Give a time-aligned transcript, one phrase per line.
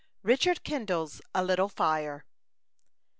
[0.23, 2.25] RICHARD KINDLES A LITTLE FIRE.